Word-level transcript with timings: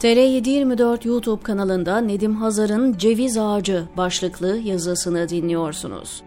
TR724 0.00 1.08
YouTube 1.08 1.42
kanalında 1.42 2.00
Nedim 2.00 2.34
Hazar'ın 2.34 2.98
Ceviz 2.98 3.38
Ağacı 3.38 3.84
başlıklı 3.96 4.56
yazısını 4.56 5.28
dinliyorsunuz. 5.28 6.22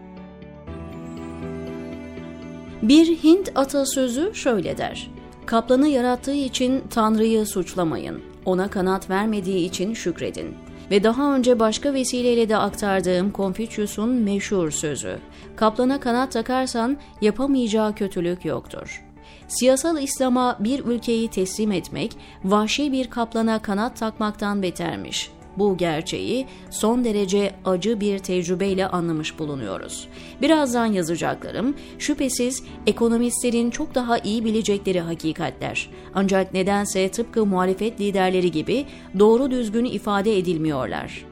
Bir 2.82 3.06
Hint 3.06 3.52
atasözü 3.54 4.30
şöyle 4.34 4.78
der. 4.78 5.10
Kaplanı 5.46 5.88
yarattığı 5.88 6.34
için 6.34 6.82
Tanrı'yı 6.90 7.46
suçlamayın. 7.46 8.20
Ona 8.44 8.70
kanat 8.70 9.10
vermediği 9.10 9.66
için 9.66 9.94
şükredin. 9.94 10.54
Ve 10.90 11.04
daha 11.04 11.34
önce 11.34 11.58
başka 11.58 11.94
vesileyle 11.94 12.48
de 12.48 12.56
aktardığım 12.56 13.30
Konfüçyüs'ün 13.30 14.08
meşhur 14.08 14.70
sözü. 14.70 15.18
Kaplana 15.56 16.00
kanat 16.00 16.32
takarsan 16.32 16.96
yapamayacağı 17.20 17.94
kötülük 17.94 18.44
yoktur. 18.44 19.11
Siyasal 19.48 20.02
İslam'a 20.02 20.56
bir 20.60 20.84
ülkeyi 20.84 21.28
teslim 21.28 21.72
etmek, 21.72 22.12
vahşi 22.44 22.92
bir 22.92 23.10
kaplana 23.10 23.62
kanat 23.62 23.96
takmaktan 23.96 24.62
betermiş. 24.62 25.30
Bu 25.56 25.76
gerçeği 25.76 26.46
son 26.70 27.04
derece 27.04 27.54
acı 27.64 28.00
bir 28.00 28.18
tecrübeyle 28.18 28.86
anlamış 28.86 29.38
bulunuyoruz. 29.38 30.08
Birazdan 30.40 30.86
yazacaklarım 30.86 31.76
şüphesiz 31.98 32.64
ekonomistlerin 32.86 33.70
çok 33.70 33.94
daha 33.94 34.18
iyi 34.18 34.44
bilecekleri 34.44 35.00
hakikatler. 35.00 35.90
Ancak 36.14 36.54
nedense 36.54 37.10
tıpkı 37.10 37.46
muhalefet 37.46 38.00
liderleri 38.00 38.50
gibi 38.50 38.86
doğru 39.18 39.50
düzgün 39.50 39.84
ifade 39.84 40.38
edilmiyorlar. 40.38 41.24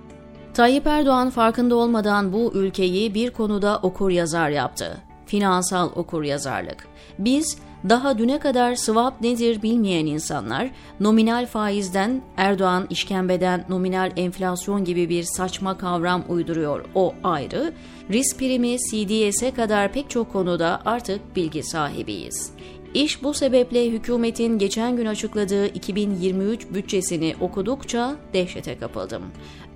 Tayyip 0.54 0.86
Erdoğan 0.86 1.30
farkında 1.30 1.74
olmadan 1.74 2.32
bu 2.32 2.52
ülkeyi 2.54 3.14
bir 3.14 3.30
konuda 3.30 3.78
okur 3.82 4.10
yazar 4.10 4.50
yaptı. 4.50 5.00
Finansal 5.26 5.90
okur 5.96 6.22
yazarlık. 6.22 6.86
Biz 7.18 7.58
daha 7.88 8.18
düne 8.18 8.38
kadar 8.38 8.74
swap 8.74 9.20
nedir 9.20 9.62
bilmeyen 9.62 10.06
insanlar, 10.06 10.70
nominal 11.00 11.46
faizden, 11.46 12.22
Erdoğan 12.36 12.86
işkembeden 12.90 13.64
nominal 13.68 14.12
enflasyon 14.16 14.84
gibi 14.84 15.08
bir 15.08 15.22
saçma 15.22 15.78
kavram 15.78 16.24
uyduruyor 16.28 16.84
o 16.94 17.14
ayrı, 17.24 17.72
risk 18.10 18.38
primi 18.38 18.76
CDS'e 18.78 19.50
kadar 19.50 19.92
pek 19.92 20.10
çok 20.10 20.32
konuda 20.32 20.82
artık 20.84 21.36
bilgi 21.36 21.62
sahibiyiz. 21.62 22.52
İş 22.94 23.22
bu 23.22 23.34
sebeple 23.34 23.90
hükümetin 23.90 24.58
geçen 24.58 24.96
gün 24.96 25.06
açıkladığı 25.06 25.66
2023 25.66 26.66
bütçesini 26.74 27.34
okudukça 27.40 28.16
dehşete 28.32 28.78
kapıldım. 28.78 29.22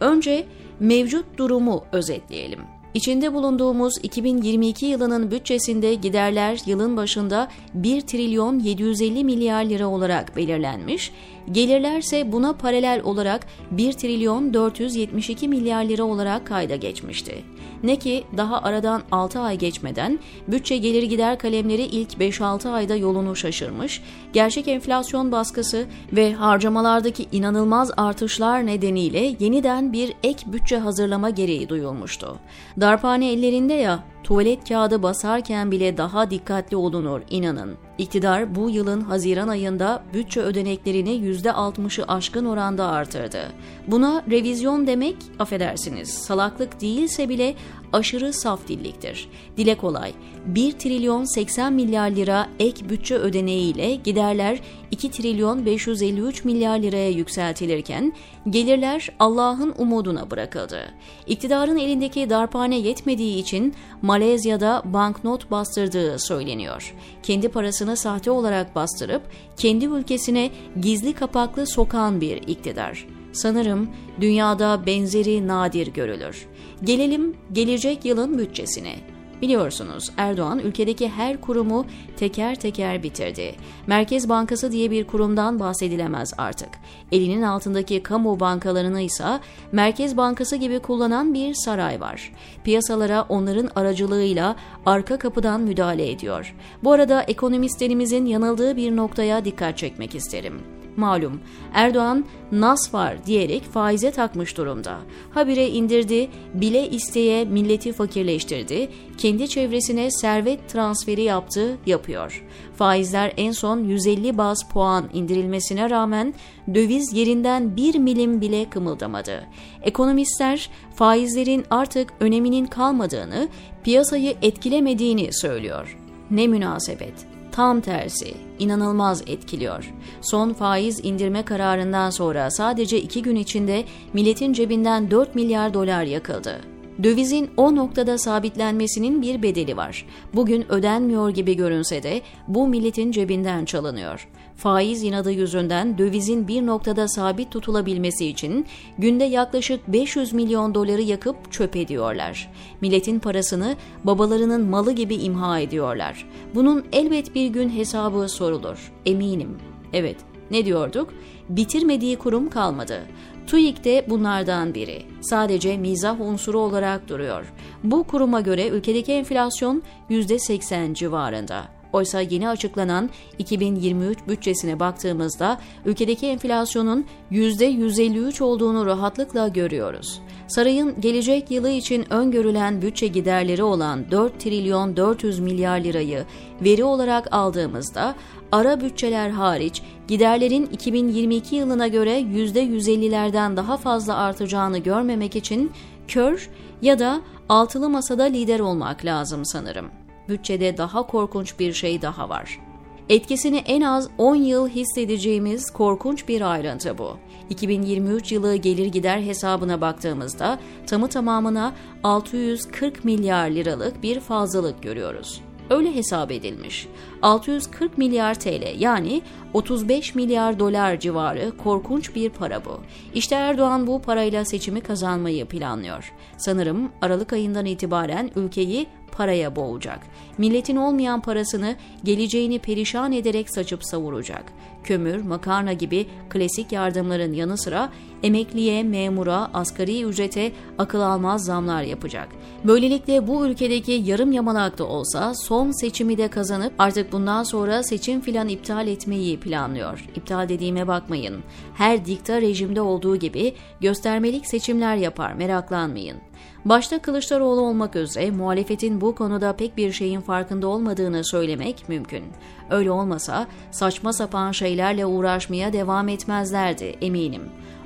Önce 0.00 0.46
mevcut 0.80 1.38
durumu 1.38 1.84
özetleyelim. 1.92 2.73
İçinde 2.94 3.34
bulunduğumuz 3.34 3.94
2022 4.02 4.86
yılının 4.86 5.30
bütçesinde 5.30 5.94
giderler 5.94 6.60
yılın 6.66 6.96
başında 6.96 7.48
1 7.74 8.00
trilyon 8.00 8.58
750 8.58 9.24
milyar 9.24 9.64
lira 9.64 9.86
olarak 9.88 10.36
belirlenmiş, 10.36 11.12
gelirlerse 11.52 12.32
buna 12.32 12.52
paralel 12.52 13.00
olarak 13.04 13.46
1 13.70 13.92
trilyon 13.92 14.54
472 14.54 15.48
milyar 15.48 15.84
lira 15.84 16.04
olarak 16.04 16.46
kayda 16.46 16.76
geçmişti. 16.76 17.44
Ne 17.82 17.96
ki 17.96 18.24
daha 18.36 18.62
aradan 18.62 19.02
6 19.10 19.40
ay 19.40 19.58
geçmeden 19.58 20.18
bütçe 20.48 20.76
gelir 20.76 21.02
gider 21.02 21.38
kalemleri 21.38 21.82
ilk 21.82 22.12
5-6 22.12 22.68
ayda 22.68 22.96
yolunu 22.96 23.36
şaşırmış, 23.36 24.02
gerçek 24.32 24.68
enflasyon 24.68 25.32
baskısı 25.32 25.86
ve 26.12 26.34
harcamalardaki 26.34 27.26
inanılmaz 27.32 27.90
artışlar 27.96 28.66
nedeniyle 28.66 29.36
yeniden 29.40 29.92
bir 29.92 30.12
ek 30.22 30.52
bütçe 30.52 30.78
hazırlama 30.78 31.30
gereği 31.30 31.68
duyulmuştu. 31.68 32.38
Darphane 32.80 33.32
ellerinde 33.32 33.74
ya, 33.74 34.04
tuvalet 34.24 34.68
kağıdı 34.68 35.02
basarken 35.02 35.70
bile 35.70 35.96
daha 35.96 36.30
dikkatli 36.30 36.76
olunur 36.76 37.20
inanın. 37.30 37.83
İktidar 37.98 38.54
bu 38.54 38.70
yılın 38.70 39.00
Haziran 39.00 39.48
ayında 39.48 40.02
bütçe 40.14 40.40
ödeneklerini 40.40 41.10
%60'ı 41.10 42.04
aşkın 42.04 42.44
oranda 42.44 42.86
artırdı. 42.86 43.52
Buna 43.86 44.22
revizyon 44.30 44.86
demek, 44.86 45.16
affedersiniz, 45.38 46.08
salaklık 46.08 46.80
değilse 46.80 47.28
bile 47.28 47.54
aşırı 47.92 48.32
saf 48.32 48.68
dilliktir. 48.68 49.28
Dile 49.56 49.74
kolay, 49.74 50.12
1 50.46 50.72
trilyon 50.72 51.24
80 51.24 51.72
milyar 51.72 52.10
lira 52.10 52.48
ek 52.58 52.88
bütçe 52.88 53.14
ödeneğiyle 53.14 53.94
giderler 53.94 54.60
2 54.90 55.10
trilyon 55.10 55.66
553 55.66 56.44
milyar 56.44 56.78
liraya 56.78 57.10
yükseltilirken 57.10 58.12
gelirler 58.50 59.08
Allah'ın 59.18 59.74
umuduna 59.78 60.30
bırakıldı. 60.30 60.80
İktidarın 61.26 61.76
elindeki 61.76 62.30
darphane 62.30 62.78
yetmediği 62.78 63.38
için 63.38 63.74
Malezya'da 64.02 64.82
banknot 64.84 65.50
bastırdığı 65.50 66.18
söyleniyor. 66.18 66.94
Kendi 67.22 67.48
parasını 67.84 67.96
sahte 67.96 68.30
olarak 68.30 68.74
bastırıp 68.74 69.22
kendi 69.56 69.84
ülkesine 69.84 70.50
gizli 70.80 71.12
kapaklı 71.12 71.66
sokan 71.66 72.20
bir 72.20 72.36
iktidar. 72.36 73.06
Sanırım 73.32 73.88
dünyada 74.20 74.86
benzeri 74.86 75.46
nadir 75.46 75.86
görülür. 75.86 76.46
Gelelim 76.84 77.36
gelecek 77.52 78.04
yılın 78.04 78.38
bütçesine. 78.38 78.96
Biliyorsunuz 79.44 80.10
Erdoğan 80.16 80.58
ülkedeki 80.58 81.08
her 81.08 81.40
kurumu 81.40 81.86
teker 82.16 82.54
teker 82.54 83.02
bitirdi. 83.02 83.54
Merkez 83.86 84.28
Bankası 84.28 84.72
diye 84.72 84.90
bir 84.90 85.04
kurumdan 85.04 85.60
bahsedilemez 85.60 86.34
artık. 86.38 86.68
Elinin 87.12 87.42
altındaki 87.42 88.02
kamu 88.02 88.40
bankalarını 88.40 89.00
ise 89.00 89.40
Merkez 89.72 90.16
Bankası 90.16 90.56
gibi 90.56 90.78
kullanan 90.78 91.34
bir 91.34 91.54
saray 91.54 92.00
var. 92.00 92.32
Piyasalara 92.64 93.26
onların 93.28 93.70
aracılığıyla 93.76 94.56
arka 94.86 95.18
kapıdan 95.18 95.60
müdahale 95.60 96.10
ediyor. 96.10 96.54
Bu 96.84 96.92
arada 96.92 97.22
ekonomistlerimizin 97.22 98.26
yanıldığı 98.26 98.76
bir 98.76 98.96
noktaya 98.96 99.44
dikkat 99.44 99.78
çekmek 99.78 100.14
isterim. 100.14 100.83
Malum 100.96 101.40
Erdoğan 101.74 102.24
nas 102.52 102.94
var 102.94 103.26
diyerek 103.26 103.62
faize 103.62 104.10
takmış 104.10 104.56
durumda. 104.56 104.98
Habire 105.30 105.68
indirdi, 105.68 106.30
bile 106.54 106.90
isteye 106.90 107.44
milleti 107.44 107.92
fakirleştirdi, 107.92 108.88
kendi 109.18 109.48
çevresine 109.48 110.10
servet 110.10 110.68
transferi 110.68 111.22
yaptı, 111.22 111.78
yapıyor. 111.86 112.44
Faizler 112.76 113.32
en 113.36 113.52
son 113.52 113.84
150 113.84 114.38
baz 114.38 114.68
puan 114.72 115.10
indirilmesine 115.12 115.90
rağmen 115.90 116.34
döviz 116.74 117.12
yerinden 117.12 117.76
bir 117.76 117.98
milim 117.98 118.40
bile 118.40 118.70
kımıldamadı. 118.70 119.44
Ekonomistler 119.82 120.70
faizlerin 120.94 121.64
artık 121.70 122.12
öneminin 122.20 122.66
kalmadığını, 122.66 123.48
piyasayı 123.84 124.34
etkilemediğini 124.42 125.32
söylüyor. 125.32 125.98
Ne 126.30 126.46
münasebet 126.46 127.33
tam 127.54 127.80
tersi 127.80 128.34
inanılmaz 128.58 129.22
etkiliyor. 129.26 129.92
Son 130.20 130.52
faiz 130.52 131.04
indirme 131.04 131.44
kararından 131.44 132.10
sonra 132.10 132.50
sadece 132.50 133.00
iki 133.00 133.22
gün 133.22 133.36
içinde 133.36 133.84
milletin 134.12 134.52
cebinden 134.52 135.10
4 135.10 135.34
milyar 135.34 135.74
dolar 135.74 136.02
yakıldı. 136.02 136.73
Dövizin 137.02 137.50
o 137.56 137.76
noktada 137.76 138.18
sabitlenmesinin 138.18 139.22
bir 139.22 139.42
bedeli 139.42 139.76
var. 139.76 140.06
Bugün 140.34 140.72
ödenmiyor 140.72 141.30
gibi 141.30 141.56
görünse 141.56 142.02
de 142.02 142.22
bu 142.48 142.68
milletin 142.68 143.12
cebinden 143.12 143.64
çalınıyor. 143.64 144.28
Faiz 144.56 145.02
inadı 145.02 145.32
yüzünden 145.32 145.98
dövizin 145.98 146.48
bir 146.48 146.66
noktada 146.66 147.08
sabit 147.08 147.50
tutulabilmesi 147.50 148.26
için 148.26 148.66
günde 148.98 149.24
yaklaşık 149.24 149.88
500 149.88 150.32
milyon 150.32 150.74
doları 150.74 151.02
yakıp 151.02 151.52
çöp 151.52 151.76
ediyorlar. 151.76 152.50
Milletin 152.80 153.18
parasını 153.18 153.76
babalarının 154.04 154.64
malı 154.64 154.92
gibi 154.92 155.14
imha 155.14 155.60
ediyorlar. 155.60 156.26
Bunun 156.54 156.84
elbet 156.92 157.34
bir 157.34 157.46
gün 157.46 157.68
hesabı 157.68 158.28
sorulur. 158.28 158.92
Eminim. 159.06 159.58
Evet, 159.92 160.16
ne 160.50 160.64
diyorduk? 160.64 161.08
Bitirmediği 161.48 162.16
kurum 162.16 162.50
kalmadı. 162.50 163.02
TÜİK 163.46 163.84
de 163.84 164.04
bunlardan 164.08 164.74
biri. 164.74 165.02
Sadece 165.20 165.76
mizah 165.76 166.20
unsuru 166.20 166.60
olarak 166.60 167.08
duruyor. 167.08 167.52
Bu 167.84 168.04
kuruma 168.04 168.40
göre 168.40 168.68
ülkedeki 168.68 169.12
enflasyon 169.12 169.82
%80 170.10 170.94
civarında. 170.94 171.64
Oysa 171.94 172.20
yeni 172.20 172.48
açıklanan 172.48 173.10
2023 173.38 174.18
bütçesine 174.28 174.80
baktığımızda 174.80 175.60
ülkedeki 175.84 176.26
enflasyonun 176.26 177.06
%153 177.32 178.42
olduğunu 178.42 178.86
rahatlıkla 178.86 179.48
görüyoruz. 179.48 180.20
Sarayın 180.48 181.00
gelecek 181.00 181.50
yılı 181.50 181.70
için 181.70 182.12
öngörülen 182.12 182.82
bütçe 182.82 183.06
giderleri 183.06 183.62
olan 183.62 184.10
4 184.10 184.40
trilyon 184.40 184.96
400 184.96 185.38
milyar 185.38 185.80
lirayı 185.80 186.24
veri 186.60 186.84
olarak 186.84 187.34
aldığımızda 187.34 188.14
ara 188.52 188.80
bütçeler 188.80 189.30
hariç 189.30 189.82
giderlerin 190.08 190.66
2022 190.66 191.56
yılına 191.56 191.88
göre 191.88 192.20
%150'lerden 192.20 193.56
daha 193.56 193.76
fazla 193.76 194.16
artacağını 194.16 194.78
görmemek 194.78 195.36
için 195.36 195.72
kör 196.08 196.50
ya 196.82 196.98
da 196.98 197.20
altılı 197.48 197.88
masada 197.88 198.24
lider 198.24 198.60
olmak 198.60 199.04
lazım 199.04 199.44
sanırım 199.44 200.03
bütçede 200.28 200.76
daha 200.76 201.06
korkunç 201.06 201.58
bir 201.58 201.72
şey 201.72 202.02
daha 202.02 202.28
var. 202.28 202.60
Etkisini 203.08 203.56
en 203.56 203.80
az 203.80 204.08
10 204.18 204.36
yıl 204.36 204.68
hissedeceğimiz 204.68 205.70
korkunç 205.70 206.28
bir 206.28 206.52
ayrıntı 206.52 206.98
bu. 206.98 207.16
2023 207.50 208.32
yılı 208.32 208.56
gelir 208.56 208.86
gider 208.86 209.20
hesabına 209.20 209.80
baktığımızda 209.80 210.58
tamı 210.86 211.08
tamamına 211.08 211.72
640 212.02 213.04
milyar 213.04 213.50
liralık 213.50 214.02
bir 214.02 214.20
fazlalık 214.20 214.82
görüyoruz. 214.82 215.40
Öyle 215.70 215.94
hesap 215.94 216.30
edilmiş. 216.30 216.88
640 217.22 217.98
milyar 217.98 218.34
TL 218.34 218.80
yani 218.80 219.22
35 219.52 220.14
milyar 220.14 220.58
dolar 220.58 221.00
civarı 221.00 221.56
korkunç 221.56 222.14
bir 222.14 222.30
para 222.30 222.64
bu. 222.64 222.80
İşte 223.14 223.34
Erdoğan 223.34 223.86
bu 223.86 224.02
parayla 224.02 224.44
seçimi 224.44 224.80
kazanmayı 224.80 225.46
planlıyor. 225.46 226.12
Sanırım 226.36 226.92
Aralık 227.02 227.32
ayından 227.32 227.66
itibaren 227.66 228.30
ülkeyi 228.36 228.86
paraya 229.16 229.56
boğacak. 229.56 230.00
Milletin 230.38 230.76
olmayan 230.76 231.20
parasını 231.20 231.76
geleceğini 232.04 232.58
perişan 232.58 233.12
ederek 233.12 233.54
saçıp 233.54 233.84
savuracak. 233.84 234.52
Kömür, 234.84 235.22
makarna 235.22 235.72
gibi 235.72 236.06
klasik 236.30 236.72
yardımların 236.72 237.32
yanı 237.32 237.58
sıra 237.58 237.92
emekliye, 238.22 238.82
memura, 238.82 239.50
asgari 239.54 240.02
ücrete 240.02 240.52
akıl 240.78 241.00
almaz 241.00 241.44
zamlar 241.44 241.82
yapacak. 241.82 242.28
Böylelikle 242.64 243.26
bu 243.26 243.46
ülkedeki 243.46 243.92
yarım 243.92 244.32
yamalak 244.32 244.78
da 244.78 244.86
olsa 244.86 245.34
son 245.34 245.70
seçimi 245.70 246.18
de 246.18 246.28
kazanıp 246.28 246.72
artık 246.78 247.12
bundan 247.12 247.42
sonra 247.42 247.82
seçim 247.82 248.20
filan 248.20 248.48
iptal 248.48 248.88
etmeyi 248.88 249.40
planlıyor. 249.40 250.04
İptal 250.16 250.48
dediğime 250.48 250.88
bakmayın. 250.88 251.42
Her 251.74 252.06
dikta 252.06 252.40
rejimde 252.40 252.80
olduğu 252.80 253.16
gibi 253.16 253.54
göstermelik 253.80 254.46
seçimler 254.46 254.96
yapar 254.96 255.32
meraklanmayın. 255.32 256.16
Başta 256.64 256.98
Kılıçdaroğlu 256.98 257.60
olmak 257.60 257.96
üzere 257.96 258.30
muhalefetin 258.30 259.00
bu 259.00 259.14
konuda 259.14 259.56
pek 259.56 259.76
bir 259.76 259.92
şeyin 259.92 260.20
farkında 260.20 260.66
olmadığını 260.66 261.24
söylemek 261.24 261.88
mümkün. 261.88 262.24
Öyle 262.70 262.90
olmasa 262.90 263.46
saçma 263.70 264.12
sapan 264.12 264.52
şeylerle 264.52 265.06
uğraşmaya 265.06 265.72
devam 265.72 266.08
etmezlerdi 266.08 266.84
eminim. 266.84 267.42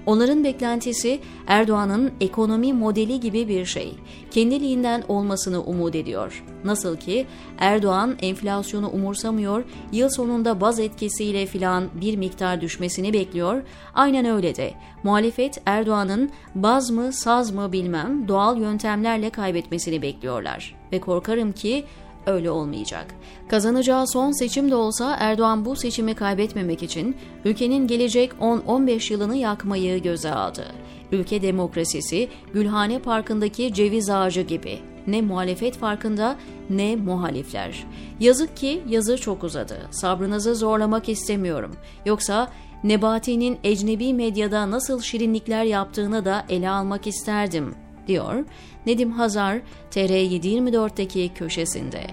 Onların 0.09 0.45
beklentisi 0.45 1.21
Erdoğan'ın 1.47 2.13
ekonomi 2.21 2.73
modeli 2.73 3.21
gibi 3.21 3.49
bir 3.49 3.65
şey. 3.65 3.95
Kendiliğinden 4.31 5.03
olmasını 5.09 5.63
umut 5.63 5.95
ediyor. 5.95 6.45
Nasıl 6.65 6.97
ki 6.97 7.27
Erdoğan 7.59 8.17
enflasyonu 8.23 8.89
umursamıyor, 8.91 9.65
yıl 9.93 10.09
sonunda 10.09 10.61
baz 10.61 10.81
etkisiyle 10.81 11.47
filan 11.47 11.89
bir 12.01 12.17
miktar 12.17 12.61
düşmesini 12.61 13.13
bekliyor. 13.13 13.63
Aynen 13.95 14.25
öyle 14.25 14.57
de. 14.57 14.75
Muhalefet 15.03 15.63
Erdoğan'ın 15.67 16.31
baz 16.55 16.91
mı 16.91 17.13
saz 17.13 17.51
mı 17.51 17.73
bilmem 17.73 18.29
doğal 18.29 18.59
yöntemlerle 18.59 19.31
kaybetmesini 19.31 20.03
bekliyorlar. 20.03 20.75
Ve 20.93 21.01
korkarım 21.01 21.53
ki 21.53 21.85
öyle 22.29 22.51
olmayacak. 22.51 23.07
Kazanacağı 23.49 24.07
son 24.07 24.33
seçim 24.33 24.71
de 24.71 24.75
olsa 24.75 25.17
Erdoğan 25.21 25.65
bu 25.65 25.77
seçimi 25.77 26.15
kaybetmemek 26.15 26.83
için 26.83 27.17
ülkenin 27.45 27.87
gelecek 27.87 28.33
10-15 28.41 29.13
yılını 29.13 29.37
yakmayı 29.37 30.03
göze 30.03 30.31
aldı. 30.31 30.65
Ülke 31.13 31.43
demokrasisi 31.43 32.29
Gülhane 32.55 32.99
Parkı'ndaki 32.99 33.73
ceviz 33.73 34.11
ağacı 34.11 34.41
gibi. 34.41 34.79
Ne 35.07 35.23
muhalefet 35.23 35.77
farkında 35.77 36.37
ne 36.71 36.97
muhalifler. 36.97 37.87
Yazık 38.21 38.57
ki 38.57 38.83
yazı 38.89 39.19
çok 39.19 39.45
uzadı. 39.45 39.79
Sabrınızı 39.91 40.55
zorlamak 40.55 41.09
istemiyorum. 41.09 41.77
Yoksa 42.07 42.49
Nebati'nin 42.85 43.59
ecnebi 43.65 44.15
medyada 44.15 44.71
nasıl 44.71 45.01
şirinlikler 45.01 45.65
yaptığını 45.65 46.25
da 46.25 46.45
ele 46.49 46.71
almak 46.71 47.07
isterdim, 47.07 47.75
diyor 48.09 48.45
Nedim 48.87 49.11
Hazar 49.11 49.61
TR724'deki 49.91 51.31
köşesinde. 51.35 52.07